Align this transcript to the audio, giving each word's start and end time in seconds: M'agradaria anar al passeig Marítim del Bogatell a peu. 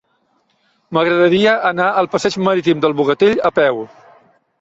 M'agradaria 0.97 1.53
anar 1.71 1.89
al 2.01 2.09
passeig 2.13 2.37
Marítim 2.47 2.81
del 2.87 2.97
Bogatell 3.03 3.37
a 3.51 3.53
peu. 3.61 3.83